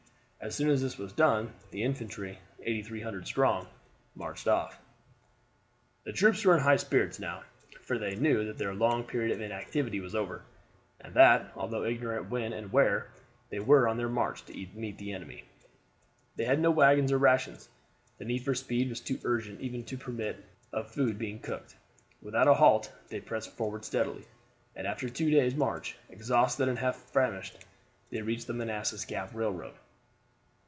[0.43, 3.67] As soon as this was done the infantry, 8,300 strong,
[4.15, 4.79] marched off.
[6.03, 7.43] The troops were in high spirits now,
[7.81, 10.41] for they knew that their long period of inactivity was over,
[10.99, 13.11] and that, although ignorant when and where,
[13.51, 15.43] they were on their march to meet the enemy.
[16.37, 17.69] They had no wagons or rations,
[18.17, 20.43] the need for speed was too urgent even to permit
[20.73, 21.75] of food being cooked.
[22.19, 24.25] Without a halt they pressed forward steadily,
[24.75, 27.59] and after two days' march, exhausted and half famished,
[28.09, 29.75] they reached the Manassas Gap Railroad.